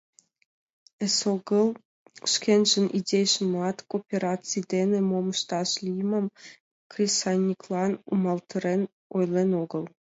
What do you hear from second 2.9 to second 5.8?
идейжымат— коопераций дене мом ышташ